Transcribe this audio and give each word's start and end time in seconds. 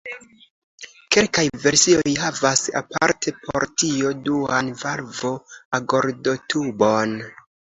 Kelkaj 1.15 1.43
versioj 1.65 2.13
havas 2.21 2.63
aparte 2.81 3.35
por 3.45 3.67
tio 3.83 4.15
duan 4.29 4.73
valvo-agordotubon. 4.83 7.17